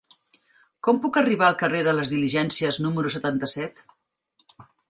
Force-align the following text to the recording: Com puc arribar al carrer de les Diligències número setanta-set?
Com 0.87 1.01
puc 1.03 1.19
arribar 1.21 1.49
al 1.51 1.59
carrer 1.59 1.83
de 1.89 1.95
les 1.99 2.13
Diligències 2.15 2.83
número 2.87 3.15
setanta-set? 3.19 3.87